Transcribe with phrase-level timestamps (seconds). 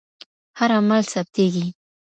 [0.59, 1.67] هر عمل ثبتېږي.